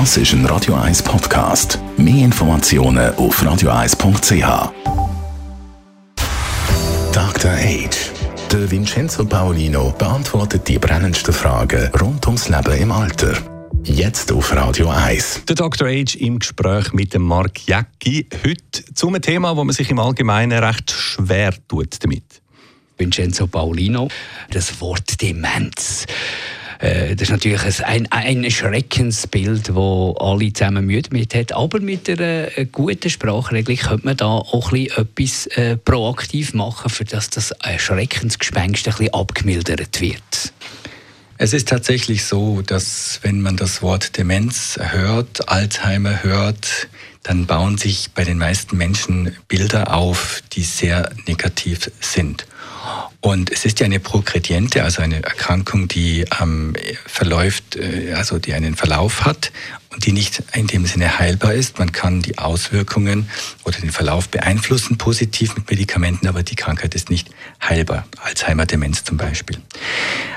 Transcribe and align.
Das 0.00 0.16
ist 0.16 0.32
ein 0.32 0.44
Radio 0.46 0.74
1 0.74 1.04
Podcast. 1.04 1.78
Mehr 1.96 2.24
Informationen 2.24 3.14
auf 3.14 3.40
radio1.ch. 3.40 4.72
Dr. 7.12 7.52
Age. 7.52 8.10
Der 8.50 8.68
Vincenzo 8.72 9.24
Paolino 9.24 9.94
beantwortet 9.96 10.66
die 10.66 10.80
brennendsten 10.80 11.32
Fragen 11.32 11.92
rund 12.00 12.26
ums 12.26 12.48
Leben 12.48 12.76
im 12.76 12.90
Alter. 12.90 13.34
Jetzt 13.84 14.32
auf 14.32 14.52
Radio 14.52 14.90
1. 14.90 15.42
Der 15.46 15.54
Dr. 15.54 15.86
Age 15.86 16.16
im 16.16 16.40
Gespräch 16.40 16.92
mit 16.92 17.14
dem 17.14 17.22
Mark 17.22 17.60
Jäcki. 17.68 18.26
Heute 18.44 18.84
zu 18.94 19.06
einem 19.06 19.22
Thema, 19.22 19.56
wo 19.56 19.62
man 19.62 19.76
sich 19.76 19.90
im 19.90 20.00
Allgemeinen 20.00 20.58
recht 20.58 20.90
schwer 20.90 21.54
tut 21.68 22.02
damit. 22.02 22.42
Vincenzo 22.98 23.46
Paolino, 23.46 24.08
das 24.50 24.80
Wort 24.80 25.22
Demenz. 25.22 26.04
Äh, 26.84 27.16
das 27.16 27.28
ist 27.28 27.30
natürlich 27.30 27.82
ein, 27.84 28.06
ein 28.10 28.50
Schreckensbild, 28.50 29.70
das 29.70 29.76
alle 29.76 30.52
zusammen 30.52 30.86
müde 30.86 31.08
mit 31.12 31.34
hat. 31.34 31.52
Aber 31.52 31.80
mit 31.80 32.08
einer 32.10 32.58
äh, 32.58 32.66
guten 32.70 33.08
Sprachregelung 33.08 33.78
könnte 33.78 34.04
man 34.04 34.16
da 34.16 34.26
auch 34.26 34.72
ein 34.72 34.86
etwas 34.86 35.46
äh, 35.46 35.76
proaktiv 35.76 36.52
machen, 36.52 36.90
für 36.90 37.04
dass 37.04 37.30
das 37.30 37.54
Schreckensgespenst 37.78 38.86
ein 38.86 38.92
bisschen 38.92 39.14
abgemildert 39.14 40.00
wird. 40.00 40.52
Es 41.36 41.52
ist 41.52 41.68
tatsächlich 41.68 42.24
so, 42.24 42.62
dass 42.62 43.18
wenn 43.22 43.40
man 43.40 43.56
das 43.56 43.82
Wort 43.82 44.16
Demenz 44.16 44.78
hört, 44.80 45.48
Alzheimer 45.48 46.22
hört, 46.22 46.88
dann 47.24 47.46
bauen 47.46 47.76
sich 47.76 48.12
bei 48.14 48.22
den 48.22 48.38
meisten 48.38 48.76
Menschen 48.76 49.36
Bilder 49.48 49.92
auf, 49.92 50.42
die 50.52 50.62
sehr 50.62 51.10
negativ 51.26 51.90
sind. 52.00 52.46
Und 53.20 53.50
es 53.50 53.64
ist 53.64 53.80
ja 53.80 53.86
eine 53.86 54.00
Progrediente, 54.00 54.84
also 54.84 55.00
eine 55.00 55.22
Erkrankung, 55.22 55.88
die 55.88 56.26
ähm, 56.42 56.74
verläuft, 57.06 57.76
äh, 57.76 58.12
also 58.12 58.38
die 58.38 58.52
einen 58.52 58.76
Verlauf 58.76 59.24
hat 59.24 59.50
und 59.90 60.04
die 60.04 60.12
nicht 60.12 60.42
in 60.52 60.66
dem 60.66 60.84
Sinne 60.84 61.18
heilbar 61.18 61.54
ist. 61.54 61.78
Man 61.78 61.92
kann 61.92 62.20
die 62.20 62.36
Auswirkungen 62.36 63.30
oder 63.64 63.80
den 63.80 63.90
Verlauf 63.90 64.28
beeinflussen, 64.28 64.98
positiv 64.98 65.56
mit 65.56 65.70
Medikamenten, 65.70 66.26
aber 66.26 66.42
die 66.42 66.56
Krankheit 66.56 66.94
ist 66.94 67.08
nicht 67.08 67.30
heilbar. 67.62 68.06
Alzheimer-Demenz 68.22 69.04
zum 69.04 69.16
Beispiel. 69.16 69.56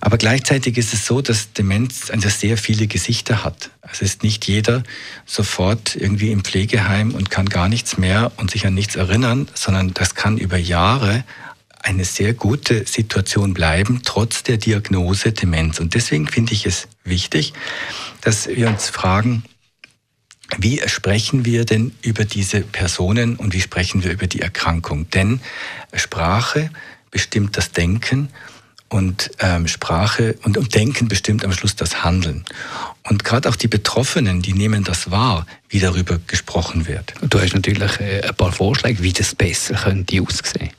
Aber 0.00 0.16
gleichzeitig 0.16 0.78
ist 0.78 0.94
es 0.94 1.04
so, 1.04 1.20
dass 1.20 1.52
Demenz 1.52 2.10
also 2.10 2.30
sehr 2.30 2.56
viele 2.56 2.86
Gesichter 2.86 3.44
hat. 3.44 3.70
Es 3.92 4.02
ist 4.02 4.22
nicht 4.22 4.46
jeder 4.46 4.82
sofort 5.26 5.96
irgendwie 5.96 6.30
im 6.30 6.44
Pflegeheim 6.44 7.14
und 7.14 7.30
kann 7.30 7.48
gar 7.48 7.68
nichts 7.68 7.98
mehr 7.98 8.32
und 8.36 8.50
sich 8.50 8.66
an 8.66 8.74
nichts 8.74 8.96
erinnern, 8.96 9.48
sondern 9.54 9.94
das 9.94 10.14
kann 10.14 10.38
über 10.38 10.56
Jahre 10.56 11.24
eine 11.82 12.04
sehr 12.04 12.34
gute 12.34 12.86
Situation 12.86 13.54
bleiben, 13.54 14.02
trotz 14.04 14.42
der 14.42 14.58
Diagnose 14.58 15.32
Demenz. 15.32 15.80
Und 15.80 15.94
deswegen 15.94 16.28
finde 16.28 16.52
ich 16.52 16.66
es 16.66 16.88
wichtig, 17.04 17.54
dass 18.20 18.48
wir 18.48 18.68
uns 18.68 18.90
fragen, 18.90 19.44
wie 20.58 20.80
sprechen 20.86 21.44
wir 21.44 21.64
denn 21.64 21.92
über 22.02 22.24
diese 22.24 22.60
Personen 22.60 23.36
und 23.36 23.54
wie 23.54 23.60
sprechen 23.60 24.02
wir 24.02 24.12
über 24.12 24.26
die 24.26 24.40
Erkrankung? 24.40 25.08
Denn 25.10 25.40
Sprache 25.94 26.70
bestimmt 27.10 27.56
das 27.56 27.72
Denken 27.72 28.28
und 28.90 29.30
ähm, 29.38 29.66
Sprache 29.68 30.36
und, 30.42 30.58
und 30.58 30.74
Denken 30.74 31.08
bestimmt 31.08 31.44
am 31.44 31.52
Schluss 31.52 31.76
das 31.76 32.04
Handeln. 32.04 32.44
Und 33.04 33.24
gerade 33.24 33.48
auch 33.48 33.56
die 33.56 33.68
Betroffenen, 33.68 34.42
die 34.42 34.52
nehmen 34.52 34.84
das 34.84 35.10
wahr, 35.10 35.46
wie 35.68 35.80
darüber 35.80 36.18
gesprochen 36.26 36.86
wird. 36.86 37.14
Du 37.22 37.40
hast 37.40 37.54
natürlich 37.54 38.00
äh, 38.00 38.20
ein 38.20 38.34
paar 38.34 38.52
Vorschläge, 38.52 39.02
wie 39.02 39.12
das 39.12 39.34
besser 39.34 39.74
könnte 39.74 40.20
aussehen. 40.20 40.70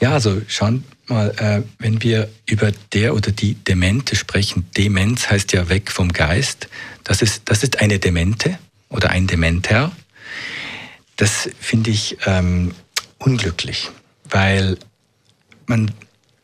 Ja, 0.00 0.12
also 0.12 0.42
schauen 0.48 0.84
mal, 1.06 1.30
äh, 1.38 1.62
wenn 1.78 2.02
wir 2.02 2.28
über 2.46 2.72
der 2.92 3.14
oder 3.14 3.30
die 3.30 3.54
Demente 3.54 4.16
sprechen, 4.16 4.66
Demenz 4.76 5.30
heißt 5.30 5.52
ja 5.52 5.68
weg 5.68 5.90
vom 5.90 6.12
Geist. 6.12 6.68
Das 7.04 7.22
ist, 7.22 7.42
das 7.46 7.62
ist 7.62 7.80
eine 7.80 7.98
Demente 7.98 8.58
oder 8.88 9.10
ein 9.10 9.26
Dementer. 9.26 9.92
Das 11.16 11.48
finde 11.60 11.90
ich 11.90 12.16
ähm, 12.26 12.74
unglücklich, 13.18 13.90
weil 14.28 14.76
man, 15.66 15.92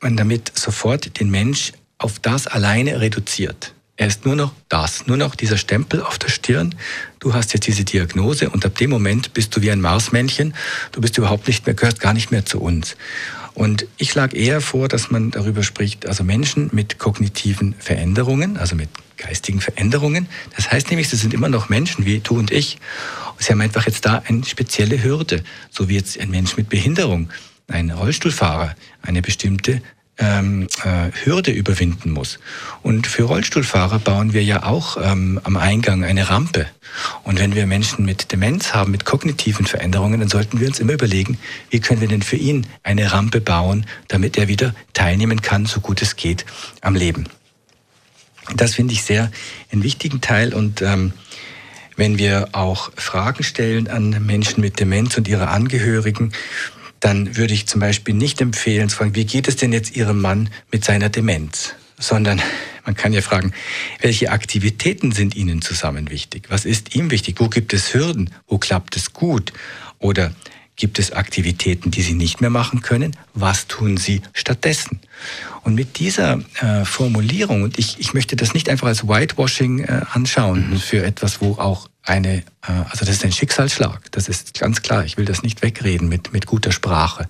man 0.00 0.16
damit 0.16 0.52
sofort 0.58 1.20
den 1.20 1.30
Mensch 1.30 1.72
auf 1.98 2.18
das 2.18 2.46
alleine 2.46 3.00
reduziert. 3.00 3.74
Er 3.96 4.06
ist 4.06 4.24
nur 4.24 4.34
noch 4.34 4.54
das, 4.70 5.06
nur 5.06 5.18
noch 5.18 5.34
dieser 5.34 5.58
Stempel 5.58 6.00
auf 6.00 6.18
der 6.18 6.30
Stirn. 6.30 6.74
Du 7.18 7.34
hast 7.34 7.52
jetzt 7.52 7.66
diese 7.66 7.84
Diagnose 7.84 8.48
und 8.48 8.64
ab 8.64 8.74
dem 8.78 8.88
Moment 8.88 9.34
bist 9.34 9.54
du 9.54 9.60
wie 9.60 9.70
ein 9.70 9.82
Marsmännchen. 9.82 10.54
Du 10.92 11.02
bist 11.02 11.18
überhaupt 11.18 11.46
nicht 11.46 11.66
mehr, 11.66 11.74
gehörst 11.74 12.00
gar 12.00 12.14
nicht 12.14 12.30
mehr 12.30 12.46
zu 12.46 12.62
uns. 12.62 12.96
Und 13.52 13.86
ich 13.98 14.10
schlage 14.10 14.38
eher 14.38 14.62
vor, 14.62 14.88
dass 14.88 15.10
man 15.10 15.32
darüber 15.32 15.62
spricht, 15.62 16.06
also 16.06 16.24
Menschen 16.24 16.70
mit 16.72 16.98
kognitiven 16.98 17.74
Veränderungen, 17.78 18.56
also 18.56 18.74
mit 18.74 18.88
geistigen 19.18 19.60
Veränderungen. 19.60 20.28
Das 20.56 20.72
heißt 20.72 20.88
nämlich, 20.88 21.10
sie 21.10 21.16
sind 21.16 21.34
immer 21.34 21.50
noch 21.50 21.68
Menschen 21.68 22.06
wie 22.06 22.20
du 22.20 22.38
und 22.38 22.50
ich. 22.52 22.78
Sie 23.38 23.52
haben 23.52 23.60
einfach 23.60 23.84
jetzt 23.84 24.06
da 24.06 24.22
eine 24.26 24.46
spezielle 24.46 25.02
Hürde, 25.02 25.42
so 25.70 25.90
wie 25.90 25.96
jetzt 25.96 26.18
ein 26.18 26.30
Mensch 26.30 26.56
mit 26.56 26.70
Behinderung, 26.70 27.28
ein 27.70 27.90
Rollstuhlfahrer, 27.90 28.74
eine 29.02 29.22
bestimmte 29.22 29.82
ähm, 30.20 30.68
äh, 30.84 31.10
Hürde 31.24 31.50
überwinden 31.50 32.10
muss. 32.10 32.38
Und 32.82 33.06
für 33.06 33.24
Rollstuhlfahrer 33.24 33.98
bauen 33.98 34.32
wir 34.32 34.44
ja 34.44 34.64
auch 34.64 34.98
ähm, 35.02 35.40
am 35.44 35.56
Eingang 35.56 36.04
eine 36.04 36.28
Rampe. 36.28 36.66
Und 37.24 37.38
wenn 37.38 37.54
wir 37.54 37.66
Menschen 37.66 38.04
mit 38.04 38.30
Demenz 38.30 38.74
haben, 38.74 38.90
mit 38.90 39.04
kognitiven 39.04 39.66
Veränderungen, 39.66 40.20
dann 40.20 40.28
sollten 40.28 40.60
wir 40.60 40.68
uns 40.68 40.78
immer 40.78 40.92
überlegen, 40.92 41.38
wie 41.70 41.80
können 41.80 42.00
wir 42.00 42.08
denn 42.08 42.22
für 42.22 42.36
ihn 42.36 42.66
eine 42.82 43.12
Rampe 43.12 43.40
bauen, 43.40 43.86
damit 44.08 44.36
er 44.36 44.48
wieder 44.48 44.74
teilnehmen 44.92 45.40
kann, 45.40 45.66
so 45.66 45.80
gut 45.80 46.02
es 46.02 46.16
geht, 46.16 46.44
am 46.82 46.94
Leben. 46.94 47.24
Das 48.56 48.74
finde 48.74 48.92
ich 48.92 49.02
sehr 49.02 49.30
einen 49.72 49.82
wichtigen 49.82 50.20
Teil 50.20 50.52
und 50.52 50.82
ähm, 50.82 51.12
wenn 51.96 52.18
wir 52.18 52.48
auch 52.52 52.90
Fragen 52.96 53.44
stellen 53.44 53.86
an 53.88 54.24
Menschen 54.24 54.62
mit 54.62 54.80
Demenz 54.80 55.16
und 55.18 55.28
ihre 55.28 55.48
Angehörigen, 55.48 56.32
dann 57.00 57.36
würde 57.36 57.54
ich 57.54 57.66
zum 57.66 57.80
Beispiel 57.80 58.14
nicht 58.14 58.40
empfehlen 58.40 58.88
zu 58.88 58.96
fragen, 58.96 59.14
wie 59.14 59.24
geht 59.24 59.48
es 59.48 59.56
denn 59.56 59.72
jetzt 59.72 59.96
Ihrem 59.96 60.20
Mann 60.20 60.50
mit 60.70 60.84
seiner 60.84 61.08
Demenz? 61.08 61.74
Sondern 61.98 62.40
man 62.84 62.94
kann 62.94 63.12
ja 63.12 63.20
fragen, 63.20 63.52
welche 64.00 64.30
Aktivitäten 64.30 65.12
sind 65.12 65.34
Ihnen 65.34 65.62
zusammen 65.62 66.10
wichtig? 66.10 66.44
Was 66.48 66.64
ist 66.64 66.94
ihm 66.94 67.10
wichtig? 67.10 67.36
Wo 67.38 67.48
gibt 67.48 67.72
es 67.72 67.94
Hürden? 67.94 68.30
Wo 68.46 68.58
klappt 68.58 68.96
es 68.96 69.12
gut? 69.12 69.52
Oder 69.98 70.32
Gibt 70.80 70.98
es 70.98 71.12
Aktivitäten, 71.12 71.90
die 71.90 72.00
Sie 72.00 72.14
nicht 72.14 72.40
mehr 72.40 72.48
machen 72.48 72.80
können? 72.80 73.14
Was 73.34 73.66
tun 73.66 73.98
Sie 73.98 74.22
stattdessen? 74.32 74.98
Und 75.62 75.74
mit 75.74 75.98
dieser 75.98 76.40
äh, 76.62 76.86
Formulierung, 76.86 77.64
und 77.64 77.78
ich, 77.78 78.00
ich 78.00 78.14
möchte 78.14 78.34
das 78.34 78.54
nicht 78.54 78.70
einfach 78.70 78.86
als 78.86 79.06
Whitewashing 79.06 79.80
äh, 79.80 80.00
anschauen 80.10 80.70
mhm. 80.70 80.78
für 80.78 81.04
etwas, 81.04 81.42
wo 81.42 81.56
auch 81.56 81.90
eine, 82.02 82.38
äh, 82.38 82.72
also 82.88 83.00
das 83.04 83.10
ist 83.10 83.26
ein 83.26 83.32
Schicksalsschlag, 83.32 84.10
das 84.12 84.30
ist 84.30 84.58
ganz 84.58 84.80
klar, 84.80 85.04
ich 85.04 85.18
will 85.18 85.26
das 85.26 85.42
nicht 85.42 85.60
wegreden 85.60 86.08
mit, 86.08 86.32
mit 86.32 86.46
guter 86.46 86.72
Sprache. 86.72 87.28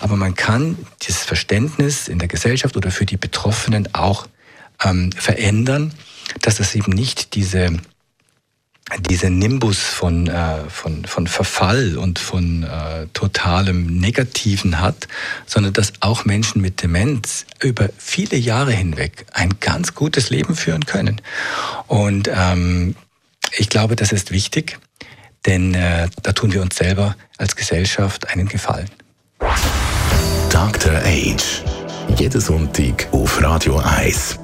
Aber 0.00 0.16
man 0.16 0.34
kann 0.34 0.76
dieses 1.02 1.22
Verständnis 1.22 2.08
in 2.08 2.18
der 2.18 2.26
Gesellschaft 2.26 2.76
oder 2.76 2.90
für 2.90 3.06
die 3.06 3.16
Betroffenen 3.16 3.94
auch 3.94 4.26
ähm, 4.82 5.12
verändern, 5.12 5.94
dass 6.40 6.56
das 6.56 6.74
eben 6.74 6.90
nicht 6.90 7.36
diese 7.36 7.78
dieser 9.08 9.30
Nimbus 9.30 9.78
von, 9.78 10.26
äh, 10.26 10.68
von, 10.68 11.04
von 11.04 11.26
Verfall 11.26 11.96
und 11.96 12.18
von 12.18 12.64
äh, 12.64 13.06
totalem 13.14 13.98
Negativen 13.98 14.80
hat, 14.80 15.08
sondern 15.46 15.72
dass 15.72 15.94
auch 16.00 16.24
Menschen 16.24 16.60
mit 16.60 16.82
Demenz 16.82 17.46
über 17.60 17.88
viele 17.96 18.36
Jahre 18.36 18.72
hinweg 18.72 19.26
ein 19.32 19.54
ganz 19.60 19.94
gutes 19.94 20.28
Leben 20.28 20.54
führen 20.54 20.84
können. 20.84 21.22
Und 21.86 22.28
ähm, 22.32 22.94
ich 23.56 23.70
glaube, 23.70 23.96
das 23.96 24.12
ist 24.12 24.32
wichtig, 24.32 24.78
denn 25.46 25.74
äh, 25.74 26.08
da 26.22 26.32
tun 26.32 26.52
wir 26.52 26.60
uns 26.60 26.76
selber 26.76 27.16
als 27.38 27.56
Gesellschaft 27.56 28.28
einen 28.28 28.48
Gefallen. 28.48 28.90
Dr. 30.50 30.92
Age. 31.04 31.62
Jeden 32.16 32.40
Sonntag 32.40 33.08
auf 33.12 33.42
Radio 33.42 33.78
1. 33.78 34.43